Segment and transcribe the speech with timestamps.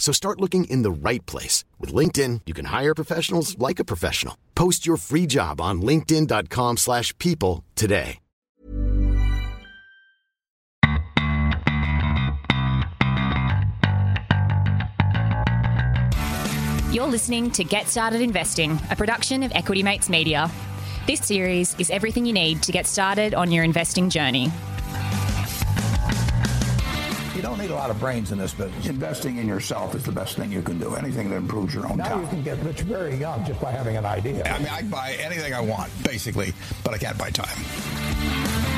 [0.00, 1.62] So start looking in the right place.
[1.78, 4.36] With LinkedIn, you can hire professionals like a professional.
[4.56, 8.18] Post your free job on linkedin.com slash people today.
[16.92, 20.50] You're listening to Get Started Investing, a production of Equity Mates Media.
[21.06, 24.50] This series is everything you need to get started on your investing journey.
[27.70, 28.86] Need a lot of brains in this business.
[28.88, 30.96] Investing in yourself is the best thing you can do.
[30.96, 32.22] Anything that improves your own Now time.
[32.22, 34.42] you can get rich very young just by having an idea.
[34.44, 38.69] I mean, I can buy anything I want, basically, but I can't buy time.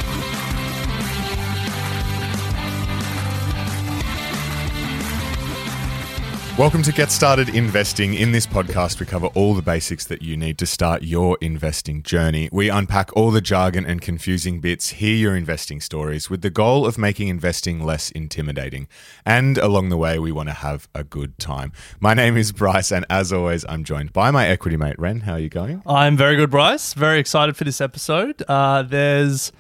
[6.59, 8.13] Welcome to Get Started Investing.
[8.13, 12.03] In this podcast, we cover all the basics that you need to start your investing
[12.03, 12.51] journey.
[12.53, 16.85] We unpack all the jargon and confusing bits, hear your investing stories, with the goal
[16.85, 18.87] of making investing less intimidating.
[19.25, 21.73] And along the way, we want to have a good time.
[22.01, 25.21] My name is Bryce, and as always, I'm joined by my equity mate, Ren.
[25.21, 25.83] How are you going?
[25.87, 26.93] I'm very good, Bryce.
[26.93, 28.43] Very excited for this episode.
[28.47, 29.53] Uh, there's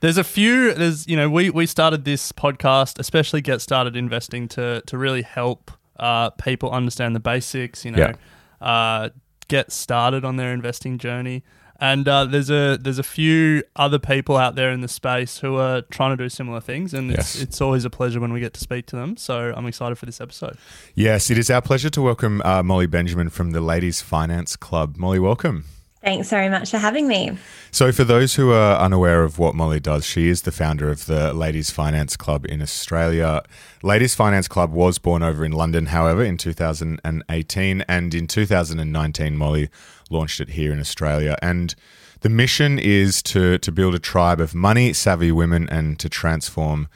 [0.00, 4.48] there's a few there's you know we we started this podcast, especially get started investing
[4.48, 7.84] to to really help uh, people understand the basics.
[7.84, 8.12] You know,
[8.60, 9.10] uh,
[9.48, 11.42] get started on their investing journey.
[11.80, 15.58] And uh, there's a there's a few other people out there in the space who
[15.58, 17.36] are trying to do similar things, and Yes.
[17.36, 19.16] it's it's always a pleasure when we get to speak to them.
[19.16, 20.58] So I'm excited for this episode.
[20.96, 24.96] Yes, it is our pleasure to welcome uh, Molly Benjamin from the Ladies Finance Club.
[24.96, 25.66] Molly, welcome.
[26.08, 27.36] Thanks very much for having me.
[27.70, 31.04] So, for those who are unaware of what Molly does, she is the founder of
[31.04, 33.42] the Ladies Finance Club in Australia.
[33.82, 39.68] Ladies Finance Club was born over in London, however, in 2018, and in 2019, Molly
[40.08, 41.36] launched it here in Australia.
[41.42, 41.74] And
[42.20, 46.88] the mission is to to build a tribe of money savvy women and to transform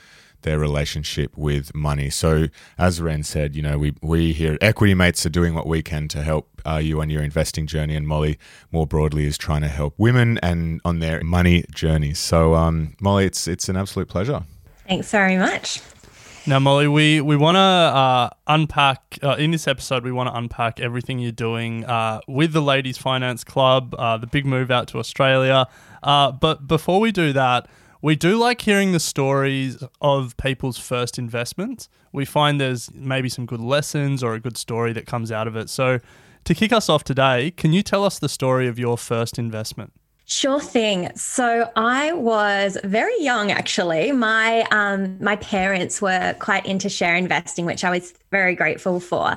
[0.43, 2.11] their relationship with money.
[2.11, 2.49] So,
[2.79, 5.83] as Ren said, you know, we, we here at Equity Mates are doing what we
[5.83, 8.39] can to help uh, you on your investing journey, and Molly
[8.71, 12.19] more broadly is trying to help women and on their money journeys.
[12.19, 14.43] So, um, Molly, it's it's an absolute pleasure.
[14.87, 15.81] Thanks very much.
[16.45, 20.37] Now, Molly, we, we want to uh, unpack, uh, in this episode, we want to
[20.37, 24.89] unpack everything you're doing uh, with the Ladies Finance Club, uh, the big move out
[24.89, 25.69] to Australia.
[26.03, 27.69] Uh, but before we do that,
[28.03, 31.89] we do like hearing the stories of people's first investments.
[32.13, 35.57] We find there's maybe some good lessons or a good story that comes out of
[35.57, 35.71] it.
[35.71, 36.01] So,
[36.45, 39.93] to kick us off today, can you tell us the story of your first investment?
[40.25, 41.11] Sure thing.
[41.15, 44.11] So I was very young, actually.
[44.13, 49.37] My um, my parents were quite into share investing, which I was very grateful for,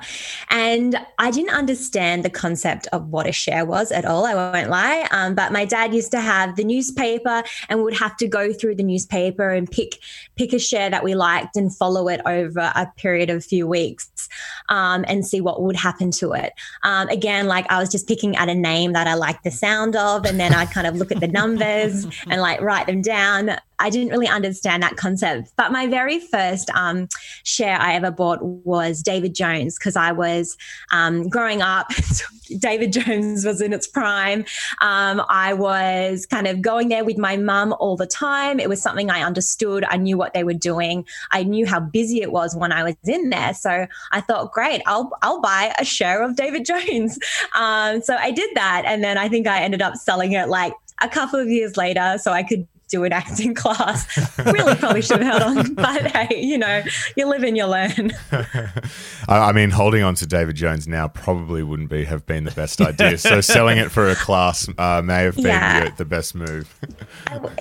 [0.49, 4.25] and I didn't understand the concept of what a share was at all.
[4.25, 5.07] I won't lie.
[5.11, 8.75] Um, but my dad used to have the newspaper, and would have to go through
[8.75, 9.99] the newspaper and pick
[10.35, 13.67] pick a share that we liked and follow it over a period of a few
[13.67, 14.27] weeks,
[14.69, 16.53] um, and see what would happen to it.
[16.81, 19.95] Um, again, like I was just picking at a name that I liked the sound
[19.95, 23.57] of, and then I'd kind of look at the numbers and like write them down.
[23.79, 25.51] I didn't really understand that concept.
[25.57, 27.07] But my very first um,
[27.43, 30.57] share I ever bought was David Jones because I was
[30.91, 31.87] um, growing up.
[32.59, 34.45] David Jones was in its prime.
[34.81, 38.59] Um, I was kind of going there with my mum all the time.
[38.59, 39.83] It was something I understood.
[39.85, 41.05] I knew what they were doing.
[41.31, 43.53] I knew how busy it was when I was in there.
[43.53, 47.17] So I thought, great, I'll I'll buy a share of David Jones.
[47.55, 50.73] Um, so I did that, and then I think I ended up selling it like
[51.01, 54.05] a couple of years later, so I could do an acting class.
[54.37, 56.81] Really, probably should have held on, but hey, you know,
[57.15, 58.13] you live and you learn.
[59.27, 62.79] I, mean, holding on to David Jones now probably wouldn't be have been the best
[62.81, 63.17] idea.
[63.17, 65.89] so, selling it for a class uh, may have been Yeah.
[65.89, 66.73] the, the best move.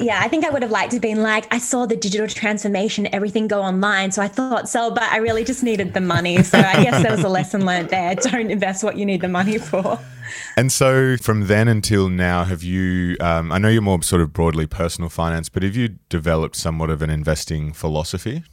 [0.00, 2.28] Yeah, I think I would have liked to have been like, I saw the digital
[2.28, 6.42] transformation, everything go online, so I thought sell, but I really just needed the money.
[6.42, 8.14] So I guess there was a lesson learned there.
[8.14, 9.98] Don't invest what you need the money for.
[10.56, 13.16] And so, from then until now, have you?
[13.20, 16.90] Um, I know you're more sort of broadly personal finance, but have you developed somewhat
[16.90, 18.44] of an investing philosophy?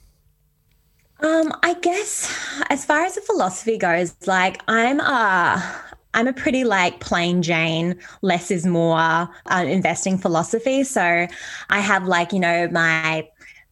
[1.22, 2.36] Um, I guess
[2.70, 5.64] as far as the philosophy goes, like I'm a
[6.14, 10.84] I'm a pretty like plain Jane, less is more uh, investing philosophy.
[10.84, 11.28] So
[11.70, 13.28] I have like you know my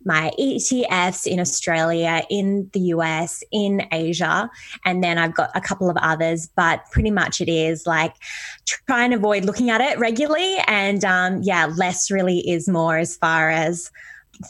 [0.05, 4.49] my ETFs in Australia, in the US, in Asia,
[4.85, 6.49] and then I've got a couple of others.
[6.55, 8.13] But pretty much it is like
[8.65, 13.17] try and avoid looking at it regularly, and um, yeah, less really is more as
[13.17, 13.91] far as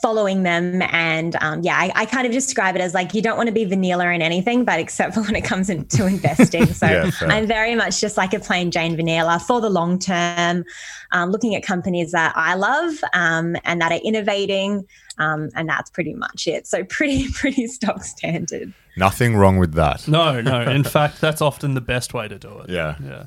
[0.01, 3.37] following them and um, yeah I, I, kind of describe it as like you don't
[3.37, 6.67] want to be vanilla in anything but except for when it comes into investing.
[6.79, 10.63] So yeah, i'm very much just like a plain jane vanilla for the long term
[11.11, 14.85] um, looking at companies that i love um, and that are innovating
[15.17, 16.65] um, and that's pretty much it.
[16.65, 18.73] So pretty pretty stock standard.
[18.97, 20.07] Nothing wrong with that.
[20.07, 20.61] No no.
[20.61, 22.69] In fact that's often the best way to do it.
[22.69, 22.95] Yeah.
[23.03, 23.25] Yeah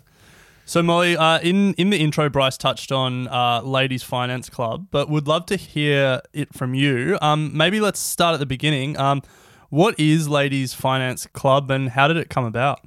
[0.72, 5.10] so, Molly, uh, in in the intro, Bryce touched on uh, Ladies Finance Club, but
[5.10, 7.18] would love to hear it from you.
[7.20, 8.98] Um, maybe let's start at the beginning.
[8.98, 9.20] Um,
[9.68, 12.80] what is Ladies Finance Club, and how did it come about?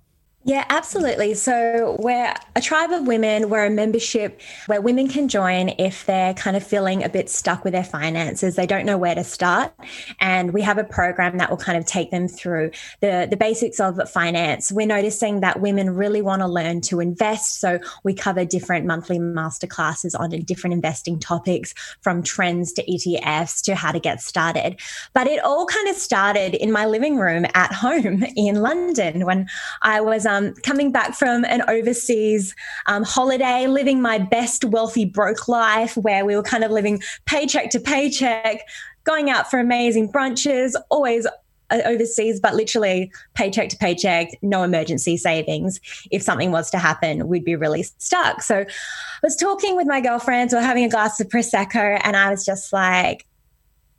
[0.48, 1.34] Yeah, absolutely.
[1.34, 3.50] So we're a tribe of women.
[3.50, 7.64] We're a membership where women can join if they're kind of feeling a bit stuck
[7.64, 8.56] with their finances.
[8.56, 9.74] They don't know where to start.
[10.20, 12.70] And we have a program that will kind of take them through
[13.02, 14.72] the, the basics of finance.
[14.72, 17.60] We're noticing that women really want to learn to invest.
[17.60, 23.74] So we cover different monthly masterclasses on different investing topics from trends to ETFs to
[23.74, 24.80] how to get started.
[25.14, 29.48] But it all kind of started in my living room at home in London when
[29.82, 32.56] I was um, coming back from an overseas
[32.88, 37.70] um, holiday, living my best wealthy broke life where we were kind of living paycheck
[37.72, 38.62] to paycheck,
[39.04, 41.28] going out for amazing brunches, always
[41.72, 45.80] uh, overseas, but literally paycheck to paycheck, no emergency savings.
[46.12, 48.42] If something was to happen, we'd be really stuck.
[48.42, 48.66] So I
[49.24, 52.46] was talking with my girlfriends, we are having a glass of Prosecco, and I was
[52.46, 53.26] just like,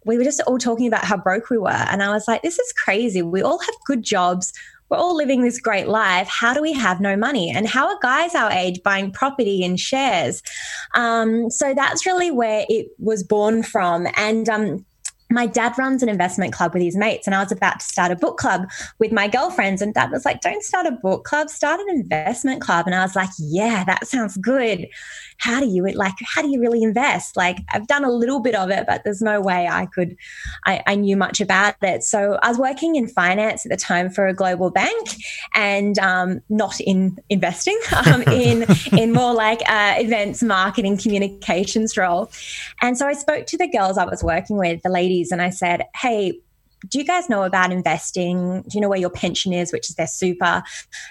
[0.05, 1.71] we were just all talking about how broke we were.
[1.71, 3.23] And I was like, this is crazy.
[3.23, 4.53] We all have good jobs
[4.89, 6.29] we're all living this great life.
[6.29, 7.51] How do we have no money?
[7.51, 10.43] And how are guys our age buying property and shares?
[10.95, 14.07] Um, so that's really where it was born from.
[14.17, 14.87] And um,
[15.31, 18.13] my dad runs an investment club with his mates, and I was about to start
[18.13, 18.69] a book club
[18.99, 19.83] with my girlfriends.
[19.83, 22.87] And dad was like, Don't start a book club, start an investment club.
[22.87, 24.87] And I was like, Yeah, that sounds good
[25.39, 28.55] how do you like how do you really invest like i've done a little bit
[28.55, 30.17] of it but there's no way i could
[30.65, 34.11] i, I knew much about it so i was working in finance at the time
[34.11, 35.17] for a global bank
[35.55, 42.31] and um, not in investing um, in in more like uh, events marketing communications role
[42.81, 45.51] and so i spoke to the girls i was working with the ladies and i
[45.51, 46.39] said hey
[46.89, 48.63] do you guys know about investing?
[48.63, 50.63] Do you know where your pension is, which is their super?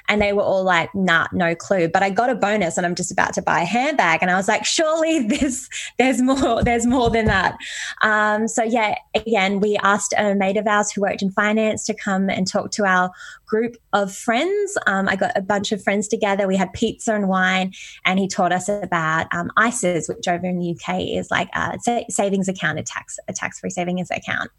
[0.08, 1.90] And they were all like, nah, no clue.
[1.90, 4.20] But I got a bonus and I'm just about to buy a handbag.
[4.22, 5.68] And I was like, surely this,
[5.98, 7.58] there's more, there's more than that.
[8.04, 11.96] Um, so yeah, again, we asked a mate of ours who worked in finance to
[11.96, 13.12] come and talk to our
[13.46, 14.78] group of friends.
[14.88, 16.48] Um, I got a bunch of friends together.
[16.48, 17.74] We had pizza and wine,
[18.06, 21.78] and he taught us about um, ISAs, which over in the UK is like a
[22.10, 24.52] savings account, a tax a tax free savings account.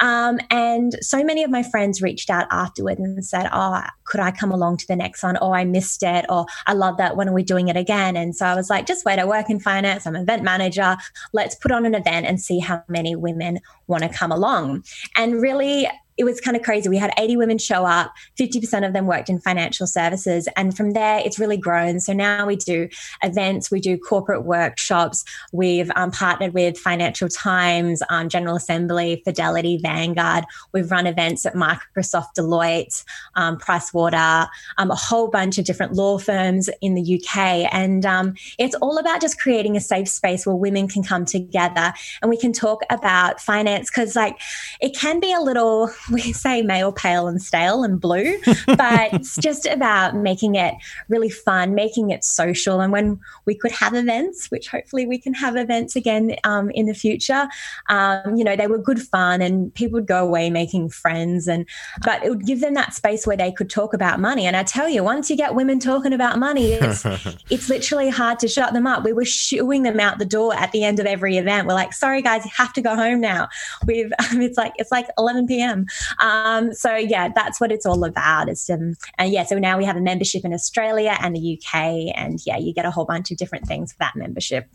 [0.00, 4.30] Um, and so many of my friends reached out afterward and said, "Oh, could I
[4.30, 5.38] come along to the next one?
[5.40, 6.26] Oh, I missed it.
[6.28, 7.16] Or I love that.
[7.16, 9.18] When are we doing it again?" And so I was like, "Just wait.
[9.18, 10.06] I work in finance.
[10.06, 10.96] I'm an event manager.
[11.32, 14.84] Let's put on an event and see how many women want to come along."
[15.16, 16.88] And really, it was kind of crazy.
[16.88, 20.48] We had 80 women show up, 50% of them worked in financial services.
[20.56, 22.00] And from there, it's really grown.
[22.00, 22.88] So now we do
[23.22, 25.24] events, we do corporate workshops.
[25.52, 30.44] We've um, partnered with Financial Times, um, General Assembly, Fidelity, Vanguard.
[30.72, 33.04] We've run events at Microsoft, Deloitte,
[33.34, 34.48] um, Pricewater,
[34.78, 37.68] um, a whole bunch of different law firms in the UK.
[37.72, 41.92] And um, it's all about just creating a safe space where women can come together
[42.22, 44.40] and we can talk about finance because, like,
[44.80, 49.36] it can be a little we say male, pale, and stale and blue, but it's
[49.36, 50.74] just about making it
[51.08, 52.80] really fun, making it social.
[52.80, 56.86] And when we could have events, which hopefully we can have events again um, in
[56.86, 57.48] the future,
[57.88, 61.48] um, you know, they were good fun and people would go away making friends.
[61.48, 61.66] And
[62.04, 64.46] but it would give them that space where they could talk about money.
[64.46, 67.04] And I tell you, once you get women talking about money, it's
[67.50, 69.04] it's literally hard to shut them up.
[69.04, 71.66] We were shooing them out the door at the end of every event.
[71.66, 73.48] We're like, sorry guys, you have to go home now.
[73.86, 75.86] We've um, it's like it's like 11 p.m.
[76.20, 78.48] Um, so yeah, that's what it's all about.
[78.70, 82.40] Um, and yeah, so now we have a membership in Australia and the UK, and
[82.46, 84.68] yeah, you get a whole bunch of different things for that membership.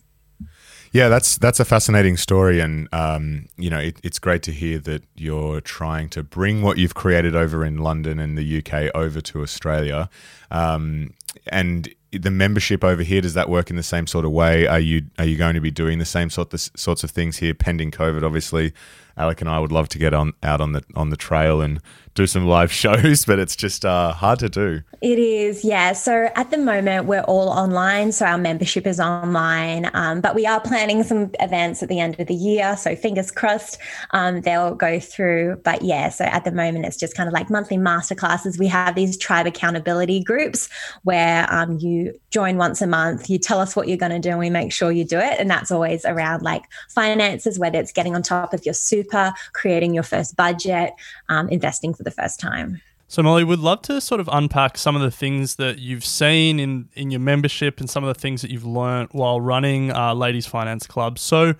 [0.94, 4.78] Yeah, that's that's a fascinating story, and um, you know it, it's great to hear
[4.80, 9.22] that you're trying to bring what you've created over in London and the UK over
[9.22, 10.10] to Australia,
[10.50, 11.13] um,
[11.48, 14.68] and the membership over here does that work in the same sort of way?
[14.68, 17.38] Are you are you going to be doing the same sort of, sorts of things
[17.38, 18.24] here, pending COVID?
[18.24, 18.74] Obviously,
[19.18, 21.82] Alec and I would love to get on out on the on the trail and
[22.15, 24.82] do some live shows, but it's just uh, hard to do.
[25.01, 25.94] It is, yeah.
[25.94, 28.12] So at the moment, we're all online.
[28.12, 32.20] So our membership is online, um, but we are planning some events at the end
[32.20, 32.75] of the year.
[32.77, 33.80] So fingers crossed
[34.12, 35.62] um, they'll go through.
[35.63, 38.60] But yeah, so at the moment, it's just kind of like monthly masterclasses.
[38.60, 40.70] We have these tribe accountability groups
[41.03, 44.29] where um, you join once a month, you tell us what you're going to do,
[44.29, 45.39] and we make sure you do it.
[45.39, 49.93] And that's always around like finances, whether it's getting on top of your super, creating
[49.93, 50.93] your first budget,
[51.29, 52.81] um, investing for the first time.
[53.12, 56.62] So Molly, would love to sort of unpack some of the things that you've seen
[56.62, 60.13] in in your membership and some of the things that you've learned while running uh,
[60.13, 61.20] Ladies Finance Club.
[61.20, 61.55] So,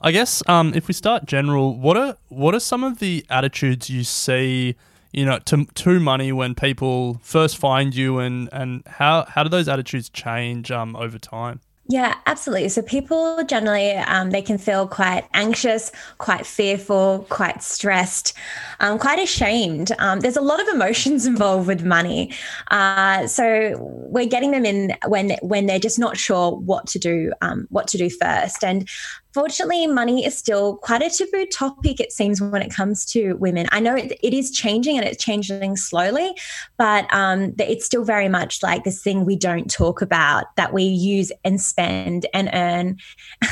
[0.00, 3.90] I guess um, if we start general, what are what are some of the attitudes
[3.90, 4.76] you see,
[5.12, 9.48] you know, to to money when people first find you, and and how how do
[9.48, 11.60] those attitudes change um, over time?
[11.88, 12.68] Yeah, absolutely.
[12.68, 18.34] So people generally um, they can feel quite anxious, quite fearful, quite stressed,
[18.78, 19.90] um, quite ashamed.
[19.98, 22.32] Um, there's a lot of emotions involved with money.
[22.70, 27.32] Uh, so we're getting them in when when they're just not sure what to do,
[27.42, 28.62] um, what to do first.
[28.62, 28.88] And
[29.32, 33.66] Fortunately, money is still quite a taboo topic, it seems, when it comes to women.
[33.72, 36.34] I know it, is changing and it's changing slowly,
[36.76, 40.82] but um, it's still very much like this thing we don't talk about that we
[40.82, 42.96] use and spend and earn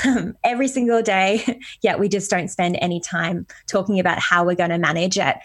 [0.05, 4.55] um, every single day, yet we just don't spend any time talking about how we're
[4.55, 5.37] going to manage it.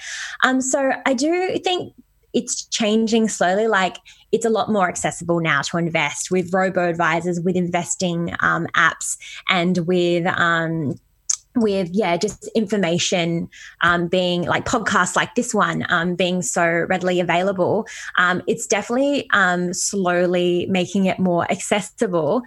[0.43, 1.93] Um, so I do think
[2.35, 3.67] it's changing slowly.
[3.67, 3.97] Like
[4.31, 9.17] it's a lot more accessible now to invest with robo advisors, with investing um, apps,
[9.49, 10.95] and with um,
[11.55, 13.49] with yeah just information
[13.81, 17.87] um, being like podcasts like this one um, being so readily available
[18.17, 22.41] um, it's definitely um, slowly making it more accessible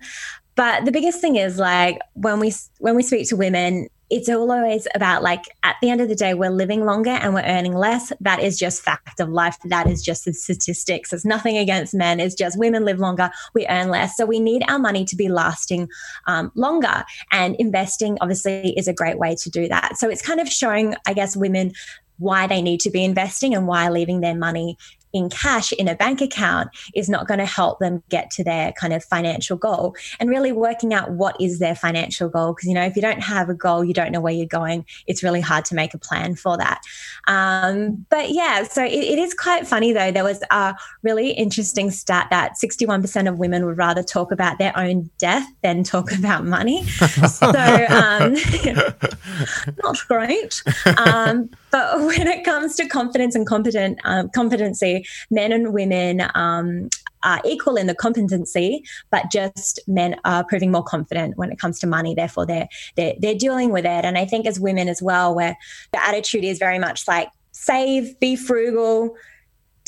[0.56, 4.86] but the biggest thing is like when we when we speak to women it's always
[4.94, 8.12] about like at the end of the day we're living longer and we're earning less.
[8.20, 9.56] That is just fact of life.
[9.64, 11.12] That is just the statistics.
[11.12, 12.20] It's nothing against men.
[12.20, 13.30] It's just women live longer.
[13.54, 14.16] We earn less.
[14.16, 15.88] So we need our money to be lasting
[16.26, 17.04] um, longer.
[17.32, 19.98] And investing obviously is a great way to do that.
[19.98, 21.72] So it's kind of showing i guess women
[22.18, 24.76] why they need to be investing and why leaving their money
[25.12, 28.72] in cash in a bank account is not going to help them get to their
[28.72, 29.94] kind of financial goal.
[30.20, 33.22] And really working out what is their financial goal because you know if you don't
[33.22, 35.98] have a goal you don't know where you're going it's really hard to make a
[35.98, 36.80] plan for that.
[37.26, 40.10] Um, but yeah so it, it is quite funny though.
[40.10, 44.76] There was a really interesting stat that 61% of women would rather talk about their
[44.76, 46.84] own death than talk about money.
[46.86, 48.34] So um,
[49.82, 50.62] not great.
[50.98, 56.88] Um, but when it comes to confidence and competent um, competency, men and women um,
[57.22, 61.78] are equal in the competency, but just men are proving more confident when it comes
[61.80, 62.14] to money.
[62.14, 64.04] Therefore, they're they're, they're dealing with it.
[64.04, 65.56] And I think as women as well, where
[65.92, 69.16] the attitude is very much like save, be frugal,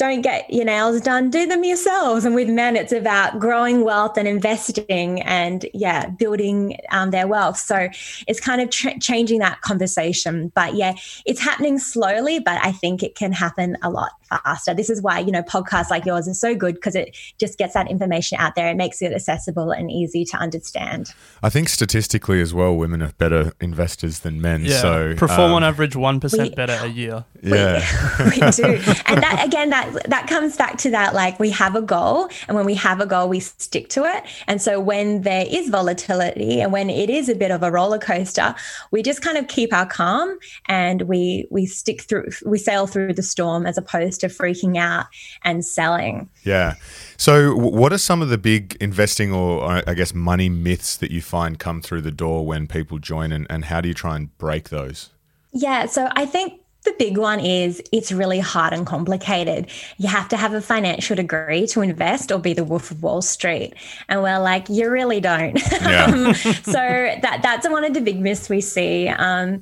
[0.01, 2.25] don't get your nails done, do them yourselves.
[2.25, 7.59] And with men, it's about growing wealth and investing and, yeah, building um, their wealth.
[7.59, 7.91] So
[8.27, 10.51] it's kind of tr- changing that conversation.
[10.55, 10.95] But yeah,
[11.27, 14.73] it's happening slowly, but I think it can happen a lot faster.
[14.73, 17.75] This is why, you know, podcasts like yours are so good because it just gets
[17.75, 18.71] that information out there.
[18.71, 21.13] It makes it accessible and easy to understand.
[21.43, 24.63] I think statistically as well, women are better investors than men.
[24.65, 24.81] Yeah.
[24.81, 27.27] So perform um, on average 1% better a year.
[27.43, 27.85] Yeah.
[28.19, 28.65] We, we do.
[29.05, 32.57] And that, again, that that comes back to that like we have a goal and
[32.57, 34.25] when we have a goal we stick to it.
[34.47, 37.99] And so when there is volatility and when it is a bit of a roller
[37.99, 38.55] coaster
[38.91, 43.15] we just kind of keep our calm and we we stick through we sail through
[43.15, 45.07] the storm as opposed to freaking out
[45.43, 46.29] and selling.
[46.43, 46.75] Yeah.
[47.17, 51.21] So what are some of the big investing or i guess money myths that you
[51.21, 54.37] find come through the door when people join and, and how do you try and
[54.39, 55.11] break those?
[55.53, 55.87] Yeah.
[55.87, 59.71] So i think the big one is it's really hard and complicated.
[59.99, 63.21] You have to have a financial degree to invest or be the wolf of Wall
[63.21, 63.75] Street.
[64.09, 65.61] And we're like, you really don't.
[65.73, 66.05] Yeah.
[66.07, 69.09] um, so that that's one of the big myths we see.
[69.09, 69.61] Um,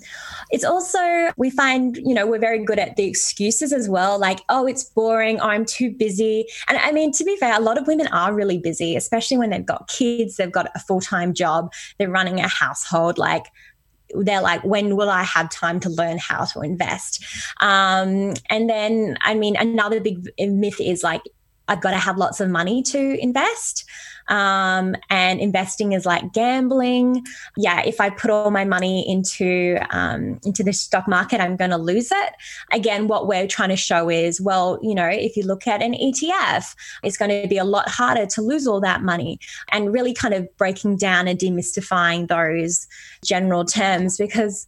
[0.50, 4.40] it's also, we find, you know, we're very good at the excuses as well, like,
[4.48, 6.46] oh, it's boring, oh, I'm too busy.
[6.68, 9.50] And I mean, to be fair, a lot of women are really busy, especially when
[9.50, 13.18] they've got kids, they've got a full time job, they're running a household.
[13.18, 13.46] Like,
[14.14, 17.24] they're like, when will I have time to learn how to invest?
[17.60, 21.22] Um, and then, I mean, another big myth is like,
[21.68, 23.84] I've got to have lots of money to invest.
[24.28, 27.24] Um, and investing is like gambling.
[27.56, 31.70] Yeah, if I put all my money into um, into the stock market, I'm going
[31.70, 32.32] to lose it.
[32.72, 35.94] Again, what we're trying to show is, well, you know, if you look at an
[35.94, 39.38] ETF, it's going to be a lot harder to lose all that money,
[39.72, 42.86] and really kind of breaking down and demystifying those
[43.24, 44.66] general terms because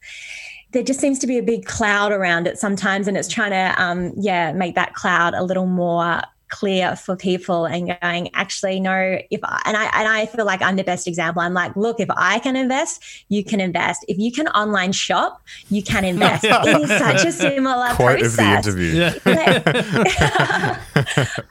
[0.73, 3.83] there just seems to be a big cloud around it sometimes and it's trying to
[3.83, 9.19] um, yeah make that cloud a little more clear for people and going actually no
[9.31, 11.41] if I, and I and I feel like I'm the best example.
[11.43, 14.05] I'm like look if I can invest you can invest.
[14.09, 16.45] If you can online shop you can invest.
[16.45, 19.21] It is such a similar Quote process of the interview.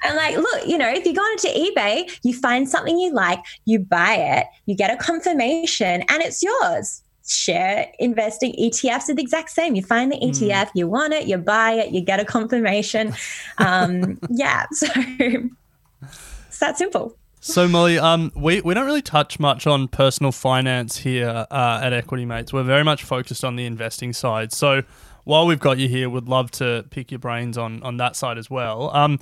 [0.04, 3.40] I'm like look you know if you go onto eBay you find something you like
[3.66, 9.22] you buy it you get a confirmation and it's yours share investing ETFs are the
[9.22, 9.76] exact same.
[9.76, 13.14] You find the ETF, you want it, you buy it, you get a confirmation.
[13.58, 14.88] Um, yeah, so
[16.48, 17.16] it's that simple.
[17.42, 21.94] So Molly, um, we, we don't really touch much on personal finance here uh, at
[21.94, 22.52] Equity Mates.
[22.52, 24.52] We're very much focused on the investing side.
[24.52, 24.84] So
[25.24, 28.38] while we've got you here, we'd love to pick your brains on on that side
[28.38, 28.90] as well.
[28.96, 29.20] Um,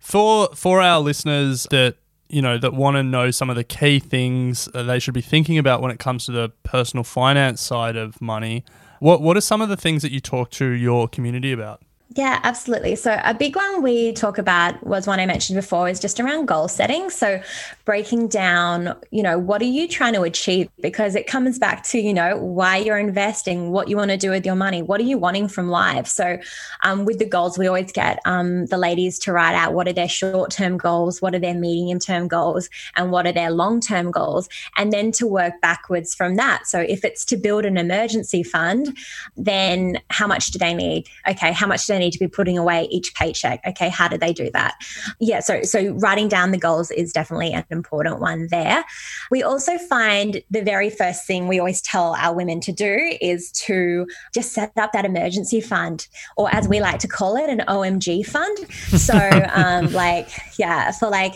[0.00, 1.96] for for our listeners that
[2.32, 5.58] you know that want to know some of the key things they should be thinking
[5.58, 8.64] about when it comes to the personal finance side of money.
[9.00, 11.82] What what are some of the things that you talk to your community about?
[12.14, 12.96] Yeah, absolutely.
[12.96, 16.46] So, a big one we talk about was one I mentioned before is just around
[16.46, 17.08] goal setting.
[17.08, 17.40] So,
[17.84, 20.68] breaking down, you know, what are you trying to achieve?
[20.80, 24.30] Because it comes back to, you know, why you're investing, what you want to do
[24.30, 26.06] with your money, what are you wanting from life?
[26.06, 26.38] So,
[26.84, 29.92] um, with the goals, we always get um, the ladies to write out what are
[29.92, 33.80] their short term goals, what are their medium term goals, and what are their long
[33.80, 36.66] term goals, and then to work backwards from that.
[36.66, 38.96] So, if it's to build an emergency fund,
[39.36, 41.06] then how much do they need?
[41.28, 43.60] Okay, how much do they need to be putting away each paycheck.
[43.66, 44.74] Okay, how do they do that?
[45.20, 48.84] Yeah, so so writing down the goals is definitely an important one there.
[49.30, 53.50] We also find the very first thing we always tell our women to do is
[53.52, 57.60] to just set up that emergency fund, or as we like to call it, an
[57.68, 58.58] OMG fund.
[58.98, 59.14] So
[59.52, 61.34] um, like yeah, for like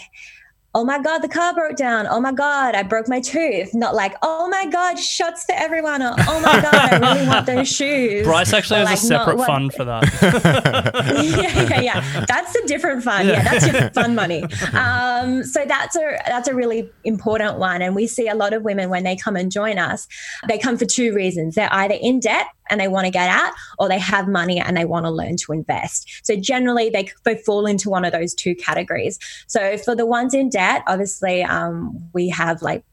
[0.76, 2.06] oh my God, the car broke down.
[2.06, 3.72] Oh my God, I broke my tooth.
[3.72, 6.02] Not like, oh my God, shots to everyone.
[6.02, 8.26] Or, oh my God, I really want those shoes.
[8.26, 10.02] Bryce actually Or, has like, not separate what- fund for that.
[11.40, 12.24] yeah, yeah, yeah.
[12.26, 13.26] That's a different fund.
[13.26, 14.42] Yeah, that's your fun money.
[14.74, 17.80] Um, so that's a that's a really important one.
[17.80, 20.06] And we see a lot of women when they come and join us,
[20.46, 21.54] they come for two reasons.
[21.54, 24.76] They're either in debt and they want to get out, or they have money and
[24.76, 26.20] they want to learn to invest.
[26.24, 29.18] So generally, they they fall into one of those two categories.
[29.46, 32.84] So for the ones in debt, obviously, um, we have like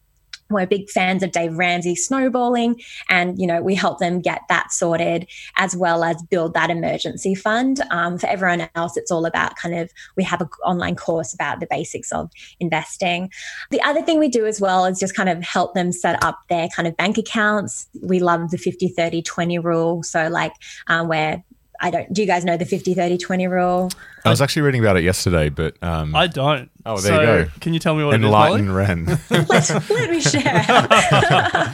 [0.54, 4.72] we're big fans of Dave Ramsey snowballing, and you know we help them get that
[4.72, 7.82] sorted as well as build that emergency fund.
[7.92, 11.60] Um, for everyone else, it's all about kind of we have an online course about
[11.60, 13.32] the basics of investing.
[13.72, 16.40] The other thing we do as well is just kind of help them set up
[16.50, 17.88] their kind of bank accounts.
[18.02, 20.04] We love the 50, 30, 20 rule.
[20.04, 20.54] So like
[20.88, 21.44] um, where
[21.80, 23.90] I don't, do you guys know the 50, 30, 20 rule?
[24.26, 26.72] I was actually reading about it yesterday, but um, I don't.
[26.86, 27.52] Oh, there you go.
[27.60, 28.62] Can you tell me what it is, Molly?
[28.62, 29.06] enlighten Ren.
[29.30, 30.66] let, let me share.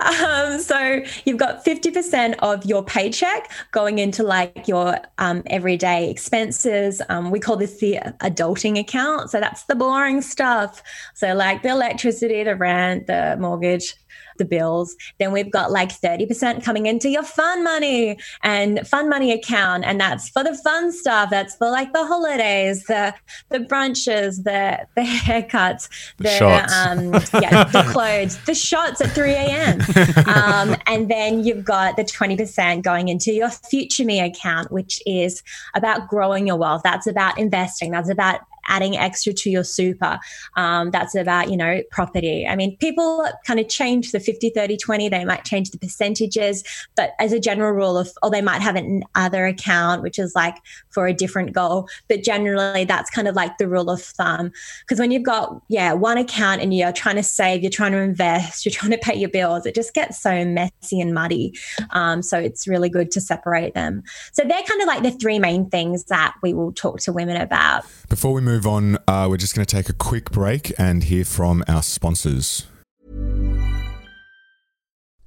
[0.00, 7.00] um, so you've got 50% of your paycheck going into like your um, everyday expenses.
[7.08, 9.30] Um, we call this the adulting account.
[9.30, 10.82] So that's the boring stuff.
[11.14, 13.94] So like the electricity, the rent, the mortgage,
[14.38, 14.96] the bills.
[15.18, 19.84] Then we've got like 30% coming into your fun money and fun money account.
[19.84, 21.30] And that's for the fun stuff.
[21.30, 23.14] That's for like the holidays, the
[23.50, 26.72] the brunches, the the haircuts, the, shots.
[26.72, 29.80] um yeah, the clothes, the shots at 3 a.m.
[30.26, 35.42] Um, and then you've got the 20% going into your future me account, which is
[35.74, 36.82] about growing your wealth.
[36.84, 37.90] That's about investing.
[37.90, 38.40] That's about
[38.72, 40.18] adding extra to your super.
[40.56, 42.46] Um, that's about, you know, property.
[42.46, 45.08] I mean, people kind of change the 50, 30, 20.
[45.10, 46.64] They might change the percentages,
[46.96, 50.34] but as a general rule of, or they might have an other account, which is
[50.34, 50.56] like
[50.88, 51.88] for a different goal.
[52.08, 54.50] But generally, that's kind of like the rule of thumb.
[54.80, 57.98] Because when you've got, yeah, one account and you're trying to save, you're trying to
[57.98, 61.54] invest, you're trying to pay your bills, it just gets so messy and muddy.
[61.90, 64.02] Um, so it's really good to separate them.
[64.32, 67.36] So they're kind of like the three main things that we will talk to women
[67.36, 67.84] about.
[68.08, 71.24] Before we move on, uh, we're just going to take a quick break and hear
[71.24, 72.66] from our sponsors.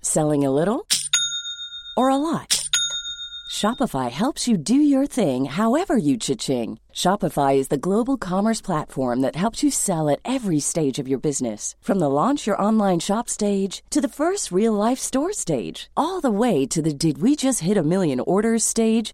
[0.01, 0.87] Selling a little
[1.97, 2.69] or a lot?
[3.51, 6.77] Shopify helps you do your thing however you cha-ching.
[6.91, 11.19] Shopify is the global commerce platform that helps you sell at every stage of your
[11.19, 11.75] business.
[11.81, 16.19] From the launch your online shop stage to the first real life store stage, all
[16.21, 19.13] the way to the did we just hit a million orders stage.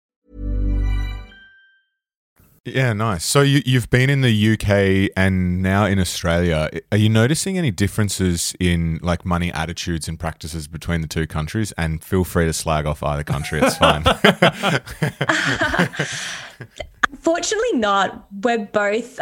[2.63, 3.25] Yeah, nice.
[3.25, 6.69] So you, you've been in the UK and now in Australia.
[6.91, 11.71] Are you noticing any differences in like money attitudes and practices between the two countries?
[11.71, 14.03] And feel free to slag off either country; it's fine.
[17.11, 18.27] Unfortunately, not.
[18.31, 19.19] We're both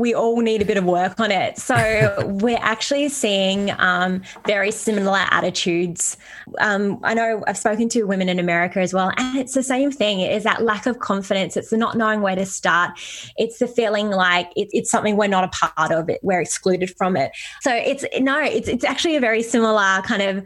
[0.00, 1.58] we all need a bit of work on it.
[1.58, 6.16] So we're actually seeing um, very similar attitudes.
[6.58, 9.92] Um, I know I've spoken to women in America as well, and it's the same
[9.92, 10.20] thing.
[10.20, 11.56] It is that lack of confidence.
[11.56, 12.98] It's the not knowing where to start.
[13.36, 16.08] It's the feeling like it, it's something we're not a part of.
[16.08, 17.32] It we're excluded from it.
[17.60, 20.44] So it's no, it's it's actually a very similar kind of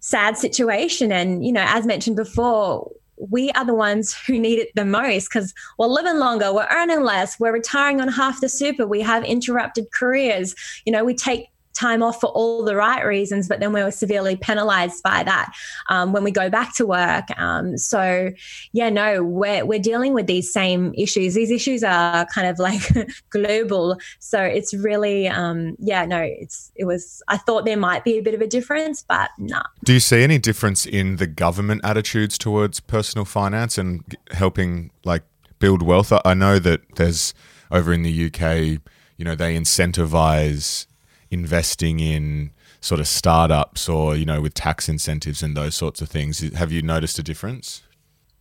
[0.00, 1.12] sad situation.
[1.12, 2.90] And you know, as mentioned before,
[3.28, 7.02] we are the ones who need it the most because we're living longer, we're earning
[7.02, 10.54] less, we're retiring on half the super, we have interrupted careers.
[10.84, 13.90] You know, we take time off for all the right reasons, but then we were
[13.90, 15.52] severely penalized by that
[15.88, 17.26] um, when we go back to work.
[17.38, 18.30] Um, so,
[18.72, 21.34] yeah, no, we're, we're dealing with these same issues.
[21.34, 22.82] These issues are kind of like
[23.30, 23.98] global.
[24.18, 28.22] So it's really, um, yeah, no, it's, it was, I thought there might be a
[28.22, 29.58] bit of a difference, but no.
[29.58, 29.62] Nah.
[29.84, 35.22] Do you see any difference in the government attitudes towards personal finance and helping like
[35.58, 36.12] build wealth?
[36.24, 37.34] I know that there's
[37.70, 38.80] over in the UK,
[39.16, 40.86] you know, they incentivize
[41.30, 46.08] investing in sort of startups or you know with tax incentives and those sorts of
[46.08, 47.82] things have you noticed a difference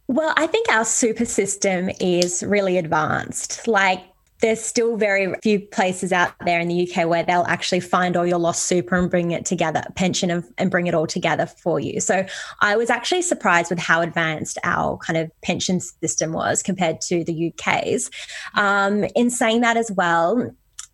[0.07, 4.03] well i think our super system is really advanced like
[4.41, 8.25] there's still very few places out there in the UK where they'll actually find all
[8.25, 11.79] your lost super and bring it together, pension and, and, bring it all together for
[11.79, 11.99] you.
[11.99, 12.25] So
[12.61, 17.23] I was actually surprised with how advanced our kind of pension system was compared to
[17.25, 18.09] the UK's.
[18.55, 20.51] Um, in saying that as well,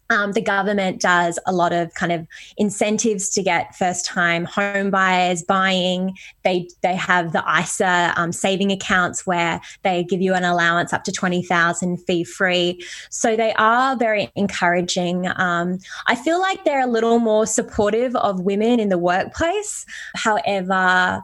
[0.10, 4.92] um, the government does a lot of kind of incentives to get first time home
[4.92, 6.16] buyers buying.
[6.44, 11.04] They they have the ISA um, saving accounts where they give you an allowance up
[11.06, 12.84] to twenty thousand fee free.
[13.10, 15.28] So they are very encouraging.
[15.36, 19.86] Um, I feel like they're a little more supportive of women in the workplace.
[20.16, 21.24] However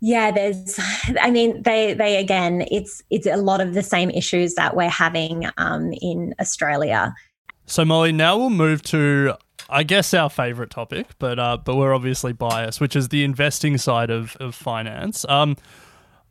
[0.00, 0.78] yeah there's
[1.22, 4.88] i mean they they again it's it's a lot of the same issues that we're
[4.88, 7.14] having um, in australia
[7.66, 9.36] so Molly, now we'll move to
[9.68, 13.78] I guess our favorite topic, but uh, but we're obviously biased, which is the investing
[13.78, 15.24] side of, of finance.
[15.28, 15.56] Um,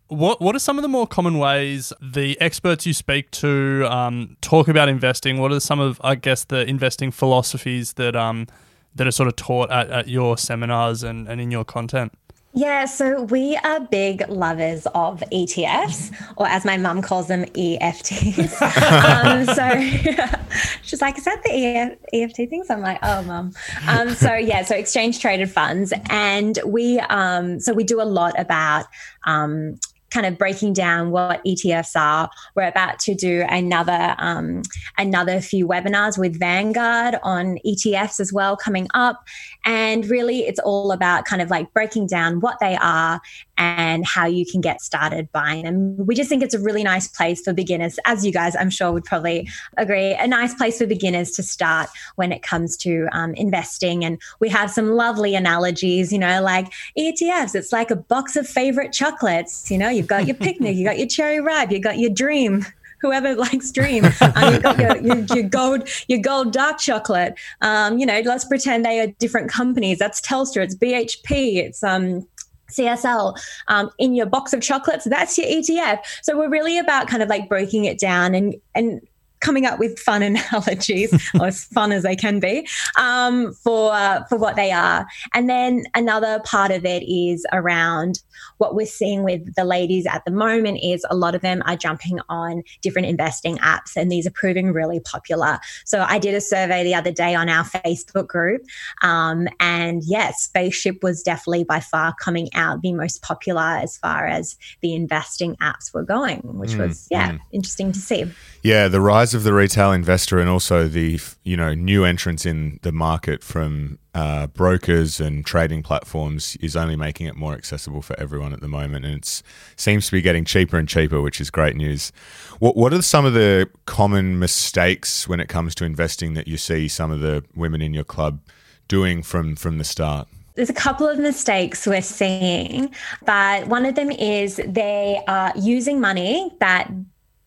[0.08, 4.38] what what are some of the more common ways the experts you speak to um,
[4.42, 5.40] talk about investing?
[5.40, 8.48] What are some of I guess the investing philosophies that um
[8.96, 12.14] that are sort of taught at, at your seminars and, and in your content?
[12.56, 18.62] Yeah, so we are big lovers of ETFs, or as my mum calls them, EFTs.
[19.26, 23.54] um, so she's like, "Is that the EF- EFT things?" I'm like, "Oh, mum."
[23.88, 28.40] Um, so yeah, so exchange traded funds, and we um, so we do a lot
[28.40, 28.86] about
[29.26, 29.80] um,
[30.14, 32.30] kind of breaking down what ETFs are.
[32.56, 34.62] We're about to do another um,
[34.98, 39.24] another few webinars with Vanguard on ETFs as well coming up,
[39.66, 43.22] and really it's all about kind of like breaking down what they are
[43.58, 45.96] and how you can get started buying them.
[45.98, 48.92] We just think it's a really nice place for beginners, as you guys I'm sure
[48.92, 49.48] would probably
[49.78, 54.04] agree, a nice place for beginners to start when it comes to um, investing.
[54.04, 57.56] And we have some lovely analogies, you know, like ETFs.
[57.56, 59.70] It's like a box of favorite chocolates.
[59.70, 62.66] You know, you've got your picnic, you've got your cherry ripe, you've got your dream
[63.04, 64.06] whoever likes dream.
[64.06, 67.36] Um, you got your, your, your, gold, your gold dark chocolate.
[67.62, 70.00] Um, you know, let's pretend they are different companies.
[70.00, 72.26] That's Telstra, it's BHP, it's um,
[72.72, 73.38] CSL
[73.68, 75.06] um, in your box of chocolates.
[75.06, 76.00] That's your ETF.
[76.24, 79.02] So we're really about kind of like breaking it down and and
[79.44, 84.24] coming up with fun analogies, or as fun as they can be, um, for uh,
[84.26, 85.06] for what they are.
[85.34, 88.24] And then another part of it is around
[88.58, 91.76] what we're seeing with the ladies at the moment is a lot of them are
[91.76, 95.60] jumping on different investing apps, and these are proving really popular.
[95.86, 98.62] So I did a survey the other day on our Facebook group,
[99.02, 104.28] um, and yes, Spaceship was definitely by far coming out the most popular as far
[104.28, 107.40] as the investing apps were going, which mm, was yeah mm.
[107.52, 108.26] interesting to see.
[108.62, 112.80] Yeah, the rise of the retail investor and also the you know new entrants in
[112.82, 118.20] the market from uh, brokers and trading platforms is only making it more accessible for
[118.20, 119.42] everyone at the moment, and it
[119.76, 122.12] seems to be getting cheaper and cheaper, which is great news.
[122.60, 126.58] What what are some of the common mistakes when it comes to investing that you
[126.58, 128.40] see some of the women in your club
[128.88, 130.28] doing from from the start?
[130.56, 132.94] There's a couple of mistakes we're seeing,
[133.26, 136.92] but one of them is they are using money that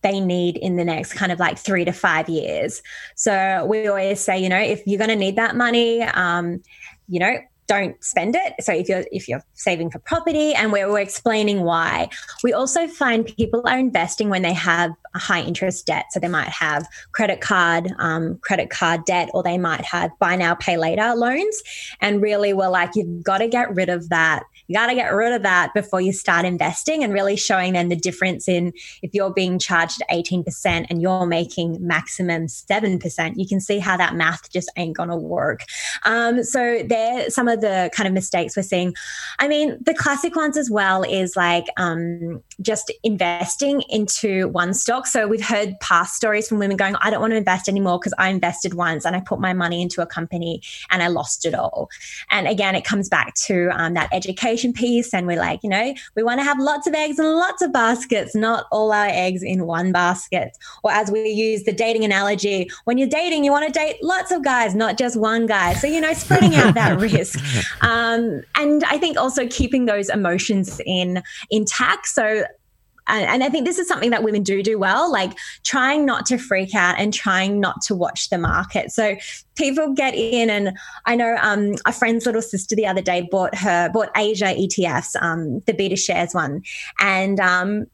[0.07, 2.81] they need in the next kind of like three to five years.
[3.15, 6.61] So we always say, you know, if you're going to need that money, um,
[7.07, 8.53] you know, don't spend it.
[8.61, 12.07] So if you're if you're saving for property, and we're, we're explaining why.
[12.43, 16.05] We also find people are investing when they have a high interest debt.
[16.11, 20.37] So they might have credit card um, credit card debt, or they might have buy
[20.37, 21.61] now pay later loans.
[21.99, 25.13] And really, we're like, you've got to get rid of that you got to get
[25.13, 29.13] rid of that before you start investing and really showing them the difference in if
[29.13, 34.51] you're being charged 18% and you're making maximum 7%, you can see how that math
[34.51, 35.61] just ain't going to work.
[36.03, 38.93] Um, so, there some of the kind of mistakes we're seeing.
[39.39, 45.07] I mean, the classic ones as well is like um, just investing into one stock.
[45.07, 48.13] So, we've heard past stories from women going, I don't want to invest anymore because
[48.17, 51.53] I invested once and I put my money into a company and I lost it
[51.53, 51.89] all.
[52.31, 55.93] And again, it comes back to um, that education piece and we're like you know
[56.15, 59.43] we want to have lots of eggs and lots of baskets not all our eggs
[59.43, 60.57] in one basket.
[60.83, 64.31] Or as we use the dating analogy when you're dating you want to date lots
[64.31, 65.73] of guys not just one guy.
[65.73, 67.39] So you know spreading out that risk.
[67.81, 72.07] Um, and i think also keeping those emotions in intact.
[72.07, 72.43] So
[73.07, 75.31] and, I think this is something that women do do well, like
[75.63, 78.91] trying not to freak out and trying not to watch the market.
[78.91, 79.15] So
[79.55, 83.55] people get in, and I know um, a friend's little sister the other day bought
[83.55, 86.63] her bought Asia ETFs, um, the BetaShares one,
[86.99, 87.85] and um,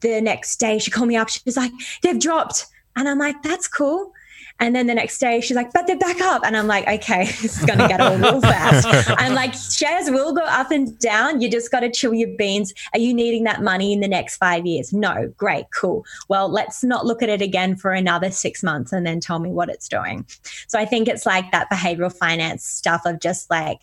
[0.00, 1.28] the next day she called me up.
[1.28, 4.12] She was like, "They've dropped," and I'm like, "That's cool."
[4.60, 6.42] And then the next day she's like, but they're back up.
[6.44, 8.86] And I'm like, okay, this is going to get all real fast.
[9.18, 11.40] I'm like, shares will go up and down.
[11.40, 12.72] You just got to chill your beans.
[12.92, 14.92] Are you needing that money in the next five years?
[14.92, 15.32] No.
[15.36, 15.66] Great.
[15.74, 16.04] Cool.
[16.28, 19.50] Well, let's not look at it again for another six months and then tell me
[19.50, 20.26] what it's doing.
[20.68, 23.80] So I think it's like that behavioral finance stuff of just like,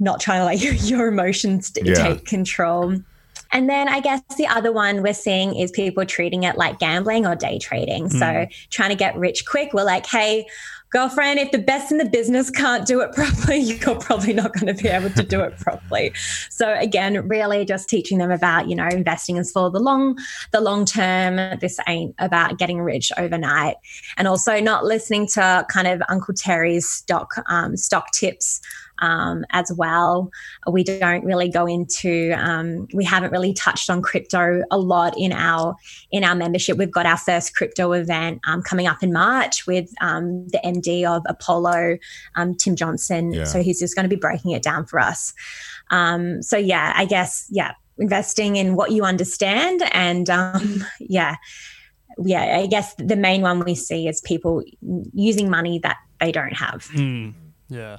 [0.00, 1.94] not trying to like your emotions yeah.
[1.94, 2.96] take control.
[3.54, 7.24] And then I guess the other one we're seeing is people treating it like gambling
[7.24, 8.08] or day trading.
[8.08, 8.18] Mm.
[8.18, 8.68] So hmm.
[8.70, 9.72] trying to get rich quick.
[9.72, 10.46] We're like, hey,
[10.90, 14.74] girlfriend, if the best in the business can't do it properly, you're probably not going
[14.74, 16.12] to be able to do it properly.
[16.50, 20.18] So again, really just teaching them about, you know, investing is for the long,
[20.50, 21.58] the long term.
[21.60, 23.76] This ain't about getting rich overnight.
[24.16, 28.60] And also not listening to kind of Uncle Terry's stock um, stock tips
[29.00, 30.30] um, as well.
[30.70, 35.32] We don't really go into, um, we haven't really touched on crypto a lot in
[35.32, 35.76] our
[36.10, 36.76] in our membership.
[36.76, 41.04] We've got our first crypto event um, coming up in March with um, the MD
[41.04, 41.98] of Apollo,
[42.36, 43.32] um, Tim Johnson.
[43.32, 43.44] Yeah.
[43.44, 45.32] So he's just going to be breaking it down for us.
[45.90, 50.28] Um, so yeah, I guess yeah, investing in what you understand and
[51.00, 51.36] yeah
[52.18, 54.62] yeah, I guess the main one we see is people
[55.12, 56.84] using money that they don't have.
[56.94, 57.34] Mm,
[57.68, 57.98] yeah.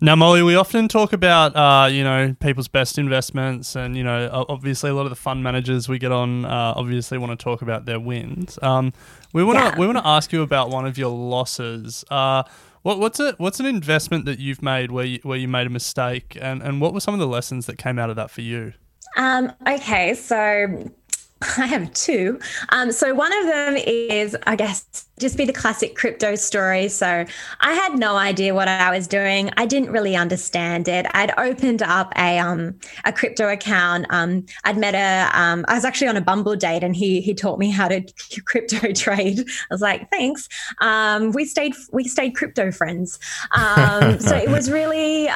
[0.00, 4.28] Now, Molly, we often talk about uh, you know people's best investments, and you know
[4.48, 7.62] obviously a lot of the fund managers we get on uh, obviously want to talk
[7.62, 8.58] about their wins.
[8.60, 8.92] Um,
[9.32, 9.78] we want to yeah.
[9.78, 12.04] we want to ask you about one of your losses.
[12.10, 12.42] Uh,
[12.82, 13.38] what, what's it?
[13.38, 16.80] What's an investment that you've made where you, where you made a mistake, and and
[16.80, 18.74] what were some of the lessons that came out of that for you?
[19.16, 20.90] Um, okay, so
[21.58, 22.40] I have two.
[22.70, 26.88] Um, so one of them is, I guess, just be the classic crypto story.
[26.88, 27.24] So
[27.60, 29.50] I had no idea what I was doing.
[29.56, 31.06] I didn't really understand it.
[31.12, 34.06] I'd opened up a um, a crypto account.
[34.10, 35.38] Um, I'd met a.
[35.38, 38.02] Um, I was actually on a Bumble date, and he he taught me how to
[38.46, 39.40] crypto trade.
[39.40, 40.48] I was like, thanks.
[40.80, 43.18] Um, we stayed we stayed crypto friends.
[43.52, 45.28] Um, so it was really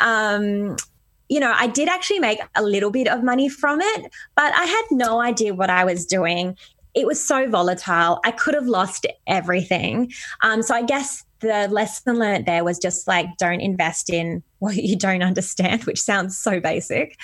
[1.31, 4.65] you know, I did actually make a little bit of money from it, but I
[4.65, 6.57] had no idea what I was doing.
[6.93, 8.19] It was so volatile.
[8.25, 10.13] I could have lost everything.
[10.43, 14.77] Um, so I guess the lesson learned there was just like don't invest in what
[14.77, 17.19] you don't understand, which sounds so basic.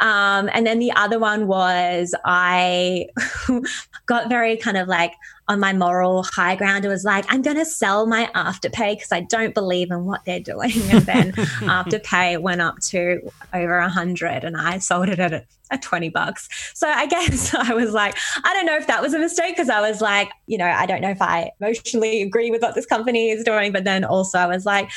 [0.00, 3.06] Um, and then the other one was I
[4.06, 5.14] got very kind of like
[5.48, 6.84] on my moral high ground.
[6.84, 10.24] It was like, I'm going to sell my Afterpay because I don't believe in what
[10.24, 10.72] they're doing.
[10.92, 15.44] And then Afterpay went up to over a hundred and I sold it at, a,
[15.70, 16.48] at 20 bucks.
[16.74, 19.70] So I guess I was like, I don't know if that was a mistake because
[19.70, 22.84] I was like, you know, I don't know if I emotionally agree with what this
[22.84, 23.72] company is doing.
[23.72, 24.90] But then also I was like,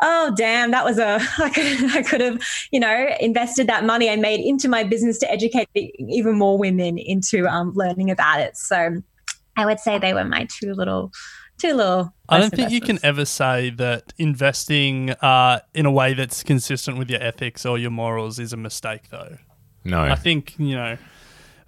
[0.00, 4.10] oh damn that was a I could, I could have you know invested that money
[4.10, 8.56] I made into my business to educate even more women into um, learning about it
[8.56, 9.02] so
[9.56, 11.12] I would say they were my two little
[11.58, 12.12] two little.
[12.28, 16.98] I don't think you can ever say that investing uh, in a way that's consistent
[16.98, 19.38] with your ethics or your morals is a mistake, though.
[19.84, 20.98] No, I think you know,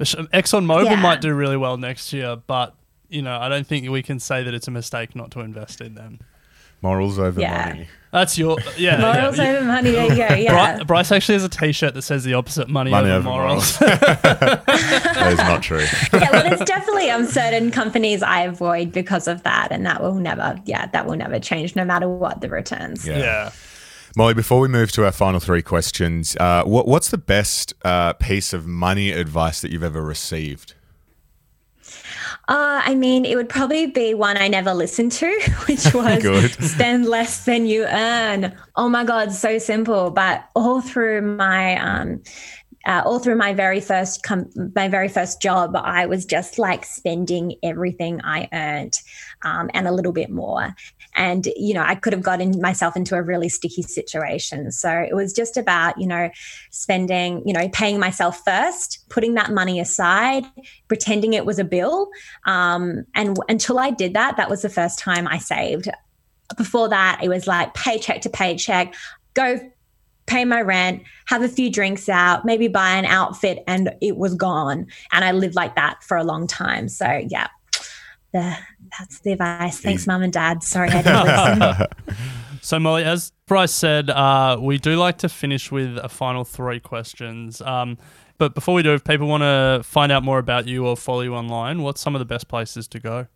[0.00, 1.00] ExxonMobil yeah.
[1.00, 2.74] might do really well next year, but
[3.08, 5.80] you know, I don't think we can say that it's a mistake not to invest
[5.80, 6.18] in them.
[6.82, 7.68] Morals over Yeah.
[7.68, 7.88] money.
[8.10, 9.00] That's your yeah.
[9.14, 9.50] Morals yeah.
[9.56, 9.90] over money.
[9.90, 10.34] There you go.
[10.34, 10.76] Yeah.
[10.76, 13.78] Bri- Bryce actually has a T-shirt that says the opposite: money, Money over, over morals.
[13.78, 15.84] That is not true.
[16.12, 20.14] yeah, well, there's definitely um, certain companies I avoid because of that, and that will
[20.14, 23.06] never, yeah, that will never change, no matter what the returns.
[23.06, 23.18] Yeah.
[23.18, 23.50] yeah.
[24.16, 28.14] Molly, before we move to our final three questions, uh, what, what's the best uh,
[28.14, 30.74] piece of money advice that you've ever received?
[32.48, 35.26] Uh, I mean, it would probably be one I never listened to,
[35.66, 38.56] which was spend less than you earn.
[38.74, 40.10] Oh my God, so simple.
[40.10, 42.22] But all through my, um,
[42.86, 46.84] uh, all through my very first com- my very first job, I was just like
[46.84, 49.00] spending everything I earned
[49.42, 50.74] um, and a little bit more.
[51.16, 54.70] And you know, I could have gotten myself into a really sticky situation.
[54.70, 56.30] So it was just about you know
[56.70, 60.44] spending, you know, paying myself first, putting that money aside,
[60.86, 62.08] pretending it was a bill.
[62.46, 65.88] Um, and w- until I did that, that was the first time I saved.
[66.56, 68.94] Before that, it was like paycheck to paycheck,
[69.34, 69.60] go
[70.28, 74.34] pay my rent, have a few drinks out, maybe buy an outfit, and it was
[74.34, 74.86] gone.
[75.10, 76.88] And I lived like that for a long time.
[76.88, 77.48] So yeah,
[78.32, 78.56] the,
[78.98, 79.80] that's the advice.
[79.80, 80.62] Thanks, mum and dad.
[80.62, 81.86] Sorry, I didn't listen.
[82.60, 86.80] So Molly, as Bryce said, uh, we do like to finish with a final three
[86.80, 87.62] questions.
[87.62, 87.96] Um,
[88.36, 91.22] but before we do, if people want to find out more about you or follow
[91.22, 93.26] you online, what's some of the best places to go?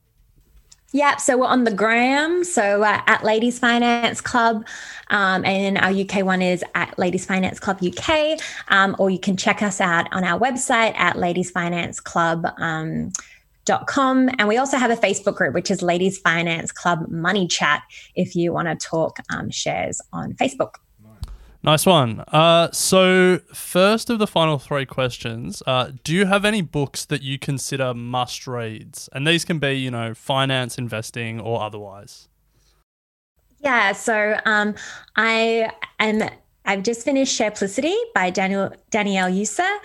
[0.92, 1.20] Yep.
[1.20, 2.44] So we're on the gram.
[2.44, 4.66] So uh, at Ladies Finance Club,
[5.08, 8.38] um, and our UK one is at Ladies Finance Club UK.
[8.68, 12.46] Um, or you can check us out on our website at Ladies Finance Club.
[12.58, 13.12] Um,
[13.64, 14.28] Dot com.
[14.40, 17.84] And we also have a Facebook group, which is Ladies Finance Club Money Chat,
[18.16, 20.74] if you want to talk um, shares on Facebook.
[21.64, 22.24] Nice one.
[22.28, 27.22] Uh, so, first of the final three questions, uh, do you have any books that
[27.22, 29.08] you consider must reads?
[29.12, 32.28] And these can be, you know, finance, investing, or otherwise.
[33.60, 34.74] Yeah, so um,
[35.16, 35.70] I
[36.00, 36.28] am.
[36.64, 39.78] I've just finished Shareplicity by Daniel Danielle Usa,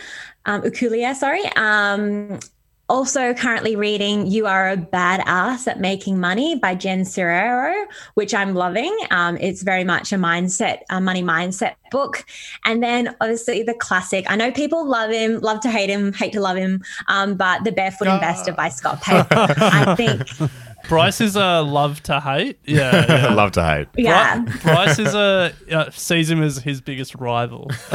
[0.46, 1.46] um, Ukulia, sorry.
[1.56, 2.40] Um,
[2.90, 8.54] also currently reading You Are a Badass at Making Money by Jen Sincero, which I'm
[8.54, 8.96] loving.
[9.12, 12.26] Um, it's very much a mindset, a money mindset book.
[12.66, 14.26] And then obviously the classic.
[14.30, 17.64] I know people love him, love to hate him, hate to love him, um, but
[17.64, 19.26] The Barefoot Investor by Scott Pape.
[19.32, 20.28] I think,
[20.90, 22.60] Bryce is a love to hate.
[22.66, 23.06] Yeah.
[23.28, 23.34] yeah.
[23.34, 23.88] Love to hate.
[23.98, 24.40] yeah.
[24.40, 27.70] Bri- Bryce is a uh, sees him as his biggest rival.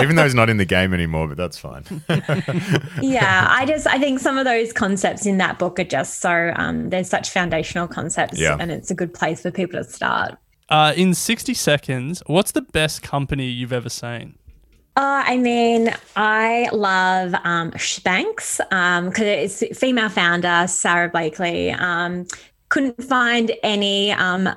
[0.00, 1.84] Even though he's not in the game anymore, but that's fine.
[3.02, 6.52] yeah i just i think some of those concepts in that book are just so
[6.56, 8.56] um there's such foundational concepts Yeah.
[8.58, 10.36] and it's a good place for people to start
[10.70, 14.34] Uh, in sixty seconds, what's the best company you've ever seen?
[14.98, 18.56] Uh, I mean, I love um, Spanx
[19.08, 21.70] because it's female founder Sara Blakely.
[21.70, 22.26] Um,
[22.68, 24.48] couldn't find any um,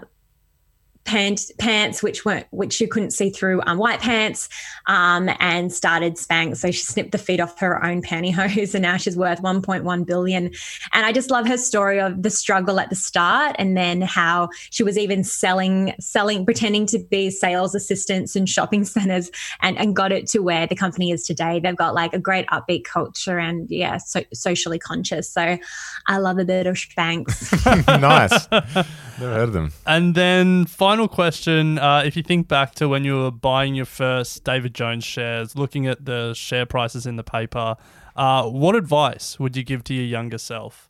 [1.04, 4.50] pants pants which weren't which you couldn't see through um, white pants
[4.88, 6.58] um, and started Spanx.
[6.58, 10.52] So she snipped the feet off her own pantyhose and now she's worth 1.1 billion.
[10.94, 14.50] And I just love her story of the struggle at the start and then how
[14.70, 19.96] she was even selling selling pretending to be sales assistants in shopping centers and, and
[19.96, 21.60] got it to where the company is today.
[21.60, 25.32] They've got like a great upbeat culture and yeah, so, socially conscious.
[25.32, 25.58] So
[26.08, 27.52] I love a bit of Spanx.
[28.02, 28.86] nice.
[29.22, 29.72] Never heard of them.
[29.86, 33.86] And then final question: uh, If you think back to when you were buying your
[33.86, 37.76] first David Jones shares, looking at the share prices in the paper,
[38.16, 40.90] uh, what advice would you give to your younger self?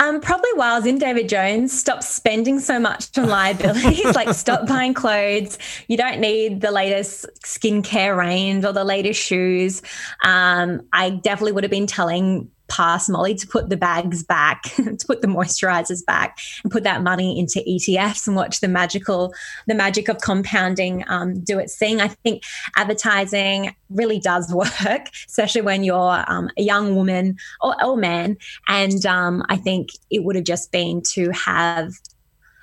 [0.00, 4.16] Um, probably while I was in David Jones, stop spending so much on liabilities.
[4.16, 5.58] like, stop buying clothes.
[5.88, 9.82] You don't need the latest skincare range or the latest shoes.
[10.24, 15.06] Um, I definitely would have been telling past Molly to put the bags back, to
[15.06, 19.34] put the moisturizers back, and put that money into ETFs and watch the magical,
[19.66, 22.00] the magic of compounding um, do its thing.
[22.00, 22.42] I think
[22.76, 28.36] advertising really does work, especially when you're um, a young woman or, or man.
[28.68, 31.92] And um, I think it would have just been to have.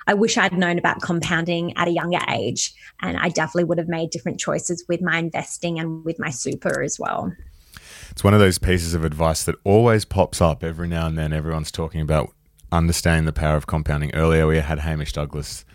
[0.05, 3.87] I wish I'd known about compounding at a younger age, and I definitely would have
[3.87, 7.31] made different choices with my investing and with my super as well.
[8.11, 11.33] It's one of those pieces of advice that always pops up every now and then.
[11.33, 12.33] Everyone's talking about
[12.71, 14.13] understanding the power of compounding.
[14.15, 15.65] Earlier, we had Hamish Douglass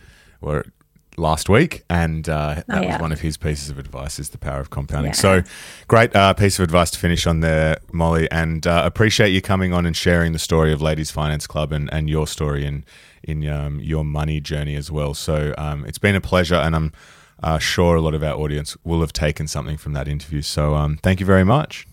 [1.16, 2.92] last week, and uh, that Oh, yeah.
[2.92, 5.10] was one of his pieces of advice: is the power of compounding.
[5.10, 5.16] Yeah.
[5.16, 5.42] So,
[5.88, 8.30] great uh, piece of advice to finish on there, Molly.
[8.30, 11.92] And uh, appreciate you coming on and sharing the story of Ladies Finance Club and,
[11.92, 12.84] and your story in
[13.24, 15.12] in um, your money journey as well.
[15.12, 16.92] So, um, it's been a pleasure, and I'm
[17.42, 20.42] uh, sure a lot of our audience will have taken something from that interview.
[20.42, 21.87] So, um, thank you very much.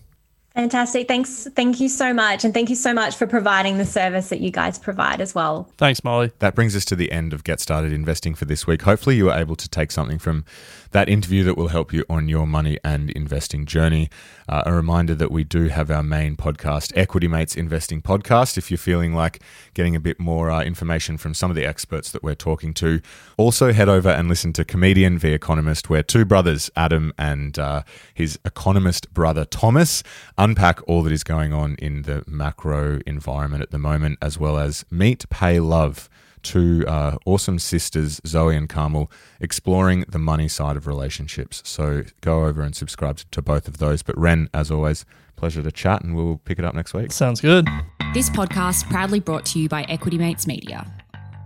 [0.56, 1.06] Fantastic.
[1.06, 1.46] Thanks.
[1.54, 2.42] Thank you so much.
[2.42, 5.70] And thank you so much for providing the service that you guys provide as well.
[5.76, 6.32] Thanks, Molly.
[6.38, 8.80] That brings us to the end of Get Started Investing for this week.
[8.80, 10.46] Hopefully, you were able to take something from
[10.92, 14.08] that interview that will help you on your money and investing journey.
[14.48, 18.70] Uh, a reminder that we do have our main podcast, Equity Mates Investing Podcast, if
[18.70, 19.42] you're feeling like
[19.74, 23.02] getting a bit more uh, information from some of the experts that we're talking to.
[23.36, 27.82] Also, head over and listen to Comedian v Economist, where two brothers, Adam and uh,
[28.14, 30.02] his economist brother Thomas,
[30.46, 34.58] unpack all that is going on in the macro environment at the moment, as well
[34.58, 36.08] as Meet, Pay, Love
[36.42, 41.60] two uh, awesome sisters, Zoe and Carmel, exploring the money side of relationships.
[41.64, 44.04] So go over and subscribe to both of those.
[44.04, 47.10] But Ren, as always, pleasure to chat, and we'll pick it up next week.
[47.10, 47.66] Sounds good.
[48.14, 50.86] This podcast proudly brought to you by Equity Mates Media.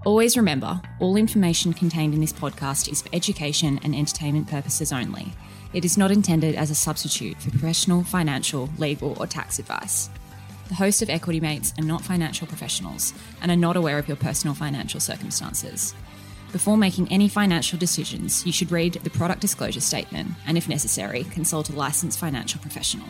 [0.04, 5.32] Always remember, all information contained in this podcast is for education and entertainment purposes only.
[5.72, 10.10] It is not intended as a substitute for professional, financial, legal, or tax advice.
[10.66, 14.16] The hosts of Equity Mates are not financial professionals and are not aware of your
[14.16, 15.94] personal financial circumstances.
[16.50, 21.22] Before making any financial decisions, you should read the product disclosure statement and, if necessary,
[21.24, 23.06] consult a licensed financial professional.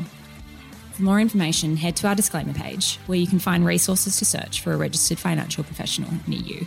[0.93, 4.61] For more information, head to our disclaimer page, where you can find resources to search
[4.61, 6.67] for a registered financial professional near you.